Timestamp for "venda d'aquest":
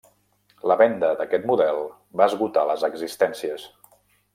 0.79-1.45